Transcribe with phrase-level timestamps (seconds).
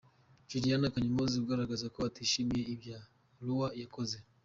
[0.49, 2.95] Juliana Kanyomozi agaragaza ko atishimiye ibyo
[3.45, 4.17] Lwasa yakoze.